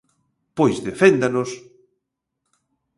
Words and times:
¡Pois 0.57 0.77
deféndanos! 0.87 1.49